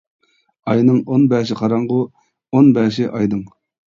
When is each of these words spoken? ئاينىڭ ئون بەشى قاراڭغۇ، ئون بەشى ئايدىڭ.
ئاينىڭ 0.71 0.95
ئون 1.11 1.25
بەشى 1.33 1.57
قاراڭغۇ، 1.59 1.99
ئون 2.57 2.71
بەشى 2.79 3.09
ئايدىڭ. 3.11 3.45